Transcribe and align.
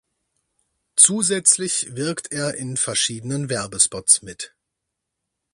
Zusätzlich 0.95 1.95
wirkt 1.95 2.31
er 2.31 2.55
in 2.55 2.75
verschiedenen 2.75 3.49
Werbespots 3.49 4.23
mit. 4.23 4.55